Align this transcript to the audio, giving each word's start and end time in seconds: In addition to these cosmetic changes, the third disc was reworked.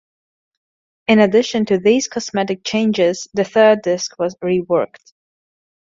In 1.09 1.19
addition 1.19 1.67
to 1.67 1.77
these 1.77 2.07
cosmetic 2.07 2.63
changes, 2.63 3.27
the 3.35 3.43
third 3.43 3.83
disc 3.83 4.17
was 4.17 4.35
reworked. 4.41 5.11